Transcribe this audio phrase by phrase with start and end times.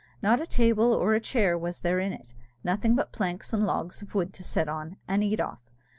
[0.19, 4.01] Not a table or a chair was there in it; nothing but planks and logs
[4.01, 5.69] of wood to sit on, and eat off.